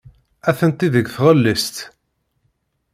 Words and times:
Atenti 0.49 0.87
deg 0.93 1.07
tɣellist. 1.15 1.75